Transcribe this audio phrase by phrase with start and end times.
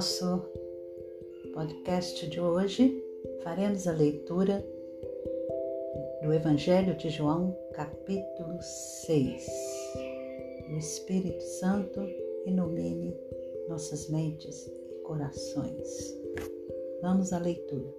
[0.00, 0.42] nosso
[1.52, 3.04] podcast de hoje,
[3.44, 4.64] faremos a leitura
[6.22, 9.46] do Evangelho de João, capítulo 6.
[10.70, 12.00] O Espírito Santo
[12.46, 13.14] ilumine
[13.68, 16.18] nossas mentes e corações.
[17.02, 17.94] Vamos à leitura.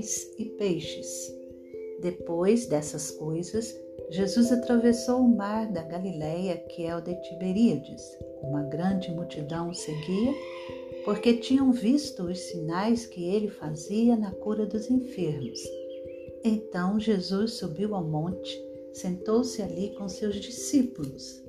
[0.00, 1.30] Pães e peixes.
[2.00, 8.02] Depois dessas coisas, Jesus atravessou o mar da Galileia, que é o de Tiberíades.
[8.42, 10.32] Uma grande multidão o seguia,
[11.04, 15.60] porque tinham visto os sinais que ele fazia na cura dos enfermos.
[16.42, 18.58] Então Jesus subiu ao monte,
[18.94, 21.42] sentou-se ali com seus discípulos.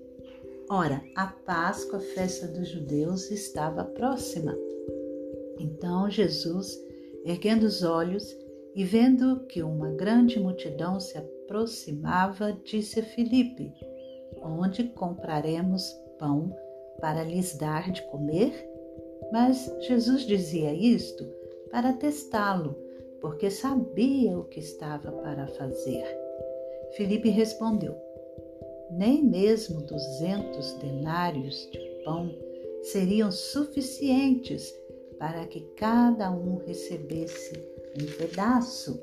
[0.70, 4.58] Ora, a Páscoa, a festa dos judeus, estava próxima.
[5.58, 6.78] Então Jesus,
[7.24, 8.41] erguendo os olhos
[8.74, 13.74] e vendo que uma grande multidão se aproximava, disse a Filipe:
[14.42, 16.56] Onde compraremos pão
[17.00, 18.54] para lhes dar de comer?
[19.32, 21.24] Mas Jesus dizia isto
[21.70, 22.76] para testá-lo,
[23.20, 26.06] porque sabia o que estava para fazer.
[26.96, 27.96] Filipe respondeu:
[28.92, 32.30] Nem mesmo duzentos denários de pão
[32.82, 34.74] seriam suficientes
[35.20, 37.54] para que cada um recebesse
[38.00, 39.02] um pedaço.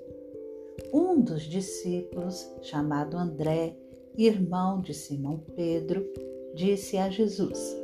[0.93, 3.77] Um dos discípulos, chamado André,
[4.17, 6.07] irmão de Simão Pedro,
[6.55, 7.77] disse a Jesus: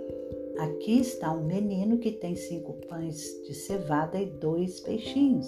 [0.58, 5.46] Aqui está um menino que tem cinco pães de cevada e dois peixinhos.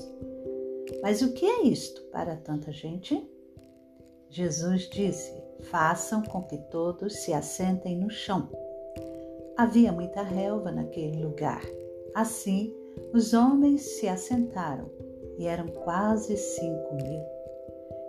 [1.03, 3.25] Mas o que é isto para tanta gente?
[4.29, 5.33] Jesus disse:
[5.71, 8.51] Façam com que todos se assentem no chão.
[9.57, 11.63] Havia muita relva naquele lugar
[12.17, 12.75] Assim,
[13.13, 14.91] os homens se assentaram
[15.39, 17.21] e eram quase cinco mil.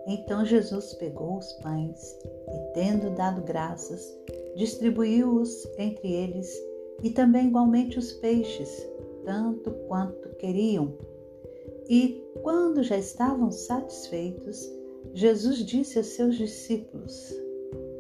[0.08, 4.18] Então Jesus pegou os pães e, tendo dado graças,
[4.56, 6.50] distribuiu-os entre eles
[7.04, 8.88] e também igualmente os peixes,
[9.26, 10.94] tanto quanto queriam.
[11.90, 14.66] E, quando já estavam satisfeitos,
[15.14, 17.34] Jesus disse aos seus discípulos: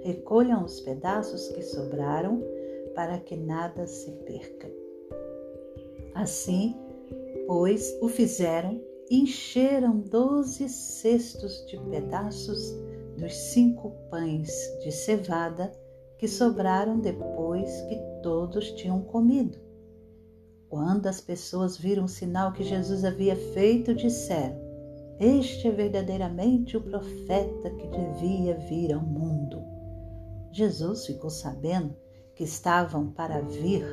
[0.01, 2.41] Recolham os pedaços que sobraram,
[2.95, 4.71] para que nada se perca.
[6.15, 6.75] Assim,
[7.45, 12.73] pois, o fizeram encheram doze cestos de pedaços
[13.17, 14.51] dos cinco pães
[14.83, 15.71] de cevada
[16.17, 19.57] que sobraram depois que todos tinham comido.
[20.69, 24.57] Quando as pessoas viram o sinal que Jesus havia feito, disseram:
[25.19, 29.63] Este é verdadeiramente o profeta que devia vir ao mundo.
[30.51, 31.95] Jesus ficou sabendo
[32.35, 33.85] que estavam para vir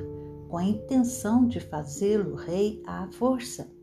[0.49, 3.74] com a intenção de fazê-lo rei à força.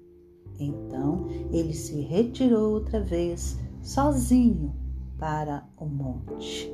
[0.61, 4.73] Então ele se retirou outra vez, sozinho,
[5.17, 6.71] para o monte.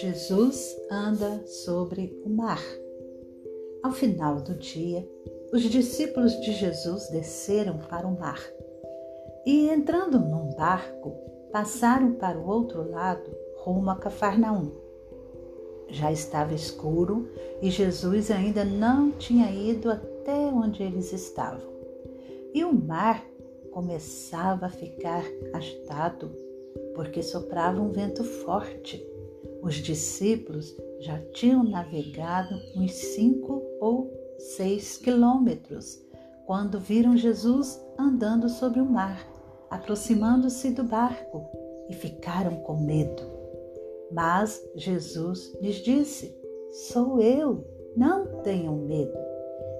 [0.00, 2.60] Jesus anda sobre o mar.
[3.80, 5.08] Ao final do dia,
[5.52, 8.42] os discípulos de Jesus desceram para o mar
[9.46, 11.12] e, entrando num barco,
[11.52, 14.72] passaram para o outro lado, rumo a Cafarnaum.
[15.86, 17.28] Já estava escuro
[17.62, 21.72] e Jesus ainda não tinha ido até onde eles estavam.
[22.52, 23.24] E o mar
[23.70, 25.22] começava a ficar
[25.52, 26.32] agitado,
[26.96, 29.13] porque soprava um vento forte
[29.64, 36.04] os discípulos já tinham navegado uns cinco ou seis quilômetros
[36.44, 39.26] quando viram Jesus andando sobre o mar,
[39.70, 41.46] aproximando-se do barco
[41.88, 43.22] e ficaram com medo.
[44.12, 46.38] Mas Jesus lhes disse:
[46.70, 47.64] Sou eu,
[47.96, 49.16] não tenham medo.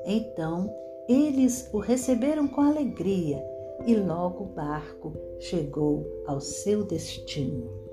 [0.07, 0.75] Então
[1.07, 3.45] eles o receberam com alegria
[3.87, 7.84] e logo o barco chegou ao seu destino.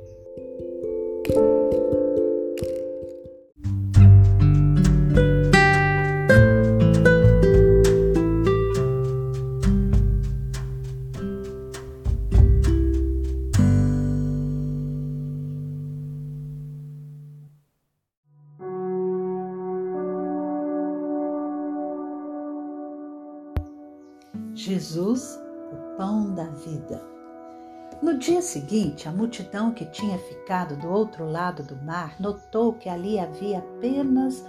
[24.61, 25.41] Jesus,
[25.71, 27.01] o pão da vida.
[27.99, 32.87] No dia seguinte, a multidão que tinha ficado do outro lado do mar notou que
[32.87, 34.45] ali havia apenas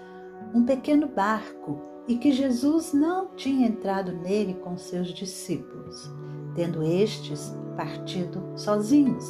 [0.54, 6.10] um pequeno barco e que Jesus não tinha entrado nele com seus discípulos,
[6.54, 9.24] tendo estes partido sozinhos.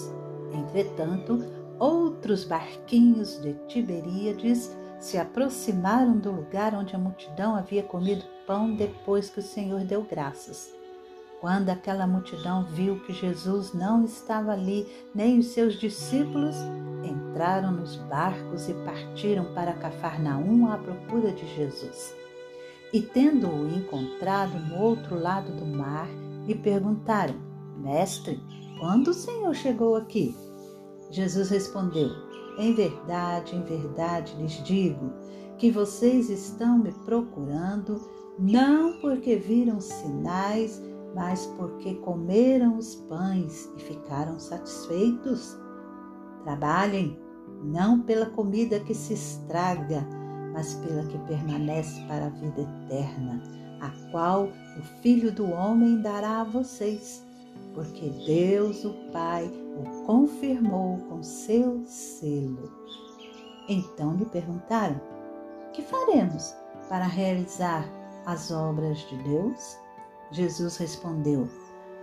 [0.53, 1.45] Entretanto,
[1.79, 9.31] outros barquinhos de Tiberíades se aproximaram do lugar onde a multidão havia comido pão depois
[9.31, 10.73] que o Senhor deu graças.
[11.41, 16.55] Quando aquela multidão viu que Jesus não estava ali, nem os seus discípulos,
[17.05, 22.15] entraram nos barcos e partiram para Cafarnaum à procura de Jesus.
[22.93, 26.09] E tendo-o encontrado no outro lado do mar,
[26.47, 27.35] lhe perguntaram:
[27.77, 28.41] Mestre,
[28.79, 30.37] quando o Senhor chegou aqui?
[31.11, 32.11] Jesus respondeu:
[32.59, 35.13] Em verdade, em verdade lhes digo
[35.59, 38.01] que vocês estão me procurando
[38.39, 40.83] não porque viram sinais,
[41.15, 45.57] mas porque comeram os pães e ficaram satisfeitos.
[46.45, 47.19] Trabalhem
[47.63, 50.07] não pela comida que se estraga,
[50.53, 53.43] mas pela que permanece para a vida eterna,
[53.81, 57.25] a qual o Filho do Homem dará a vocês,
[57.75, 62.71] porque Deus, o Pai, o confirmou com seu selo.
[63.69, 65.01] Então lhe perguntaram:
[65.73, 66.55] Que faremos
[66.89, 69.79] para realizar as obras de Deus?
[70.31, 71.49] Jesus respondeu: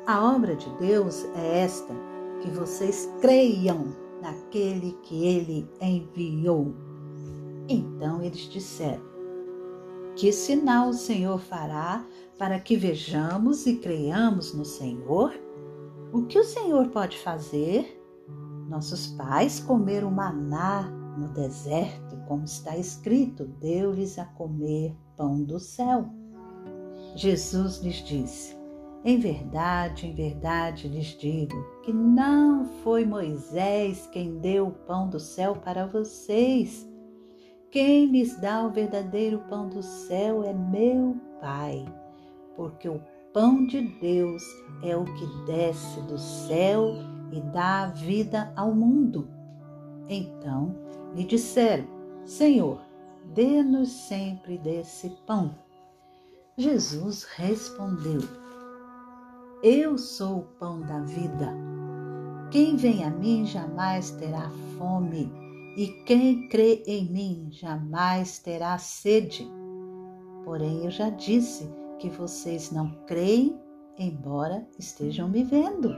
[0.06, 1.94] A obra de Deus é esta,
[2.42, 6.74] que vocês creiam naquele que ele enviou.
[7.68, 9.04] Então eles disseram:
[10.16, 12.06] Que sinal o Senhor fará
[12.38, 15.34] para que vejamos e creiamos no Senhor?
[16.12, 17.96] O que o Senhor pode fazer?
[18.68, 20.84] Nossos pais comeram maná
[21.18, 26.06] no deserto, como está escrito: deu-lhes a comer pão do céu.
[27.14, 28.58] Jesus lhes disse:
[29.04, 35.20] Em verdade, em verdade lhes digo que não foi Moisés quem deu o pão do
[35.20, 36.90] céu para vocês.
[37.70, 41.86] Quem lhes dá o verdadeiro pão do céu é meu Pai,
[42.56, 43.02] porque o
[43.32, 44.44] pão de Deus
[44.84, 46.96] é o que desce do céu
[47.32, 49.30] e dá vida ao mundo.
[50.08, 50.76] Então
[51.14, 51.86] lhe disseram:
[52.26, 52.89] Senhor,
[53.34, 55.56] dê-nos sempre desse pão.
[56.58, 58.22] Jesus respondeu:
[59.64, 61.54] Eu sou o pão da vida.
[62.52, 65.32] Quem vem a mim jamais terá fome,
[65.78, 69.48] e quem crê em mim jamais terá sede.
[70.44, 73.60] Porém, eu já disse que vocês não creem,
[73.98, 75.96] embora estejam me vendo.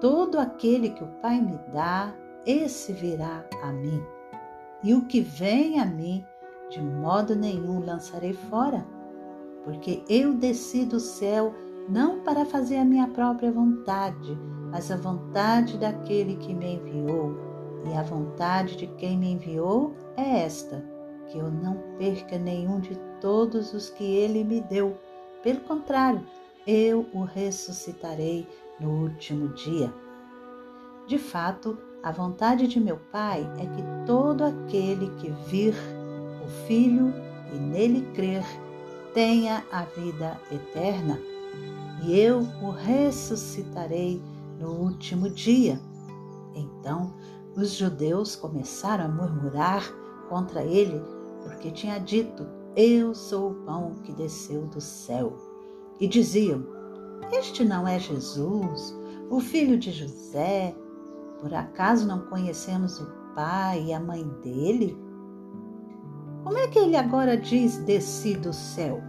[0.00, 2.14] Todo aquele que o Pai me dá,
[2.46, 4.00] esse virá a mim.
[4.84, 6.24] E o que vem a mim,
[6.70, 8.86] de modo nenhum lançarei fora
[9.64, 11.54] porque eu desci do céu
[11.88, 14.38] não para fazer a minha própria vontade,
[14.70, 17.34] mas a vontade daquele que me enviou.
[17.86, 20.84] E a vontade de quem me enviou é esta:
[21.26, 24.96] que eu não perca nenhum de todos os que ele me deu.
[25.42, 26.24] Pelo contrário,
[26.66, 28.46] eu o ressuscitarei
[28.80, 29.92] no último dia.
[31.06, 35.74] De fato, a vontade de meu Pai é que todo aquele que vir
[36.44, 37.14] o Filho
[37.50, 38.44] e nele crer
[39.14, 41.18] tenha a vida eterna,
[42.02, 44.20] e eu o ressuscitarei
[44.60, 45.80] no último dia.
[46.54, 47.14] Então
[47.56, 49.90] os judeus começaram a murmurar
[50.28, 51.00] contra ele,
[51.42, 52.46] porque tinha dito:
[52.76, 55.38] Eu sou o pão que desceu do céu.
[55.98, 56.66] E diziam:
[57.32, 58.94] Este não é Jesus,
[59.30, 60.76] o filho de José?
[61.40, 64.96] Por acaso não conhecemos o pai e a mãe dele?
[66.42, 69.02] Como é que ele agora diz desci do céu?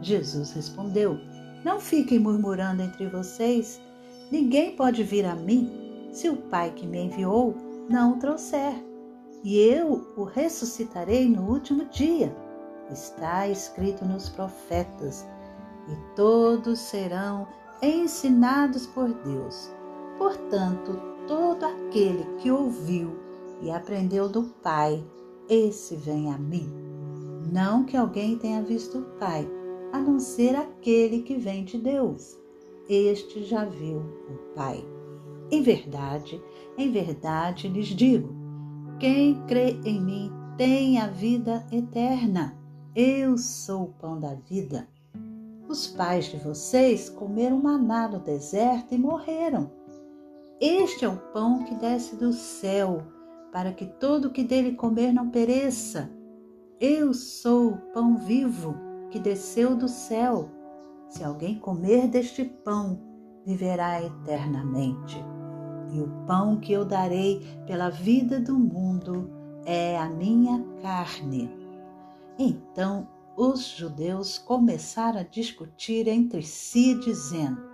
[0.00, 1.18] Jesus respondeu:
[1.64, 3.80] Não fiquem murmurando entre vocês.
[4.30, 7.54] Ninguém pode vir a mim se o Pai que me enviou
[7.88, 8.74] não o trouxer.
[9.42, 12.34] E eu o ressuscitarei no último dia.
[12.90, 15.26] Está escrito nos profetas,
[15.88, 17.46] e todos serão
[17.82, 19.70] ensinados por Deus.
[20.18, 23.14] Portanto, todo aquele que ouviu
[23.60, 25.04] e aprendeu do Pai,
[25.48, 26.68] esse vem a mim.
[27.52, 29.46] Não que alguém tenha visto o Pai,
[29.92, 32.38] a não ser aquele que vem de Deus.
[32.88, 34.82] Este já viu o Pai.
[35.50, 36.42] Em verdade,
[36.76, 38.34] em verdade lhes digo:
[38.98, 42.58] quem crê em mim tem a vida eterna.
[42.96, 44.88] Eu sou o pão da vida.
[45.68, 49.77] Os pais de vocês comeram maná no deserto e morreram.
[50.60, 53.04] Este é o pão que desce do céu
[53.52, 56.10] para que todo que dele comer não pereça.
[56.80, 58.74] Eu sou o pão vivo
[59.10, 60.50] que desceu do céu.
[61.08, 63.00] Se alguém comer deste pão,
[63.46, 65.24] viverá eternamente.
[65.92, 69.30] E o pão que eu darei pela vida do mundo
[69.64, 71.48] é a minha carne.
[72.36, 77.67] Então os judeus começaram a discutir entre si, dizendo: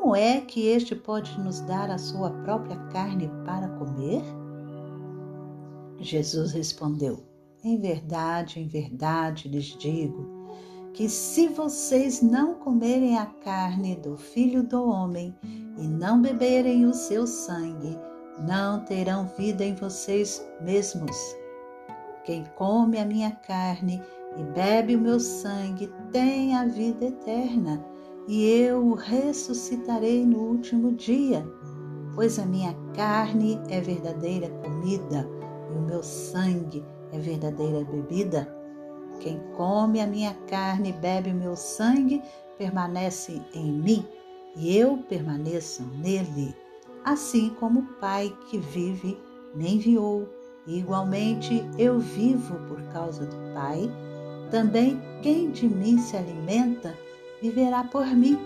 [0.00, 4.22] Como é que este pode nos dar a sua própria carne para comer?
[5.98, 7.22] Jesus respondeu:
[7.62, 10.26] Em verdade, em verdade lhes digo
[10.94, 15.36] que se vocês não comerem a carne do Filho do Homem
[15.76, 17.94] e não beberem o seu sangue,
[18.38, 21.14] não terão vida em vocês mesmos.
[22.24, 24.02] Quem come a minha carne
[24.38, 27.84] e bebe o meu sangue tem a vida eterna,
[28.30, 31.44] e eu o ressuscitarei no último dia.
[32.14, 35.28] Pois a minha carne é verdadeira comida
[35.68, 38.48] e o meu sangue é verdadeira bebida.
[39.18, 42.22] Quem come a minha carne e bebe o meu sangue
[42.56, 44.06] permanece em mim,
[44.54, 46.54] e eu permaneço nele.
[47.04, 49.18] Assim como o Pai que vive
[49.56, 50.28] me enviou,
[50.68, 53.90] e igualmente eu vivo por causa do Pai
[54.52, 56.94] também quem de mim se alimenta
[57.40, 58.38] viverá por mim.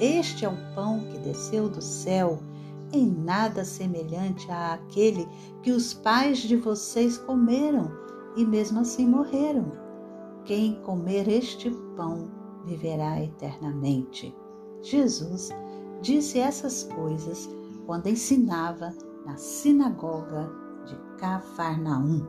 [0.00, 2.38] Este é o pão que desceu do céu,
[2.92, 5.26] em nada semelhante àquele
[5.62, 7.90] que os pais de vocês comeram
[8.36, 9.72] e mesmo assim morreram.
[10.44, 12.28] Quem comer este pão
[12.64, 14.34] viverá eternamente.
[14.82, 15.50] Jesus
[16.00, 17.48] disse essas coisas
[17.86, 18.92] quando ensinava
[19.24, 20.50] na sinagoga
[20.86, 22.26] de Cafarnaum.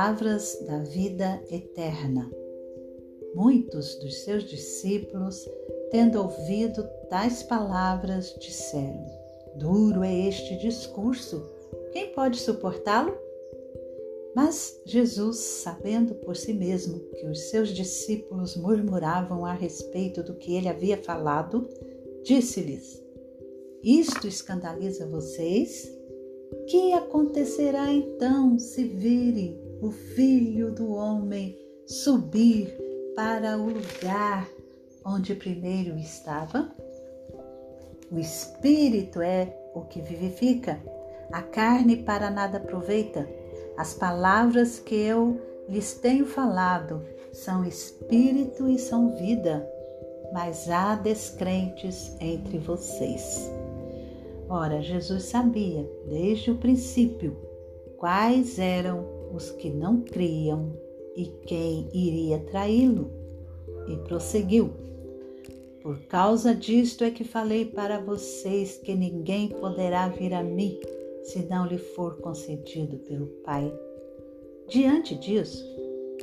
[0.00, 2.32] Palavras da vida eterna.
[3.34, 5.46] Muitos dos seus discípulos,
[5.90, 9.04] tendo ouvido tais palavras, disseram:
[9.56, 11.46] Duro é este discurso,
[11.92, 13.14] quem pode suportá-lo?
[14.34, 20.56] Mas Jesus, sabendo por si mesmo que os seus discípulos murmuravam a respeito do que
[20.56, 21.68] ele havia falado,
[22.22, 23.04] disse-lhes:
[23.84, 25.94] Isto escandaliza vocês?
[26.66, 31.56] Que acontecerá então se virem o Filho do Homem
[31.86, 32.76] subir
[33.16, 34.46] para o lugar
[35.04, 36.70] onde primeiro estava?
[38.10, 40.78] O Espírito é o que vivifica,
[41.32, 43.26] a carne para nada aproveita.
[43.76, 49.66] As palavras que eu lhes tenho falado são espírito e são vida,
[50.32, 53.50] mas há descrentes entre vocês.
[54.48, 57.36] Ora, Jesus sabia desde o princípio
[57.96, 60.72] quais eram os que não criam
[61.16, 63.10] e quem iria traí-lo.
[63.88, 64.70] E prosseguiu:
[65.82, 70.78] Por causa disto é que falei para vocês que ninguém poderá vir a mim
[71.24, 73.72] se não lhe for concedido pelo Pai.
[74.68, 75.64] Diante disso,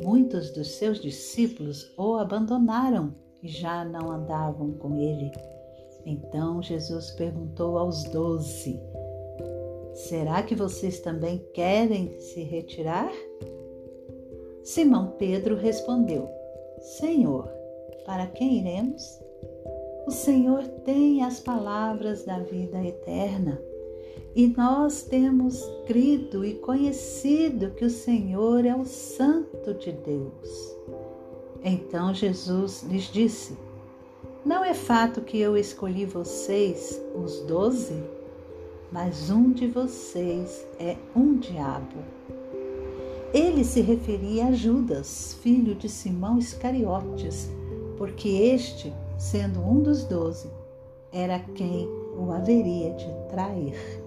[0.01, 5.31] muitos dos seus discípulos o abandonaram e já não andavam com ele.
[6.05, 8.79] Então Jesus perguntou aos doze:
[9.97, 13.11] Será que vocês também querem se retirar?
[14.63, 16.29] Simão Pedro respondeu:
[16.79, 17.49] Senhor,
[18.05, 19.19] para quem iremos?
[20.05, 23.59] O Senhor tem as palavras da vida eterna.
[24.35, 30.75] E nós temos crido e conhecido que o Senhor é o Santo de Deus.
[31.63, 33.57] Então Jesus lhes disse:
[34.45, 38.01] não é fato que eu escolhi vocês, os doze,
[38.91, 41.97] mas um de vocês é um diabo.
[43.33, 47.49] Ele se referia a Judas, filho de Simão Iscariotes,
[47.97, 50.49] porque este, sendo um dos doze,
[51.11, 54.06] era quem o haveria de trair.